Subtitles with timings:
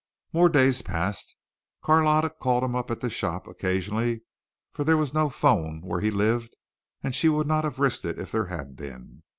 [0.33, 1.35] More days passed.
[1.83, 4.21] Carlotta called him up at the shop occasionally,
[4.73, 6.55] for there was no phone where he lived,
[7.03, 9.21] and she would not have risked it if there had been.